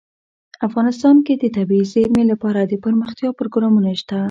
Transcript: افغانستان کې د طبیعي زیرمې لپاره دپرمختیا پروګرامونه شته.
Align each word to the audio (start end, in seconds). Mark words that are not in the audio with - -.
افغانستان 0.67 1.15
کې 1.25 1.33
د 1.37 1.43
طبیعي 1.57 1.85
زیرمې 1.93 2.23
لپاره 2.31 2.59
دپرمختیا 2.73 3.29
پروګرامونه 3.39 3.89
شته. 4.01 4.17